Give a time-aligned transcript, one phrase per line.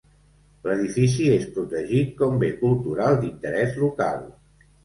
[0.69, 4.29] L'edifici és protegit com bé cultural d'interès local.